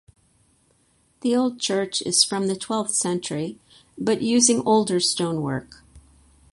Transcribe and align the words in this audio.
The 1.19 1.35
old 1.35 1.59
church 1.59 2.01
is 2.01 2.23
from 2.23 2.47
the 2.47 2.55
twelfth 2.55 2.95
century 2.95 3.59
but 3.99 4.23
using 4.23 4.63
older 4.65 4.99
stonework. 4.99 5.83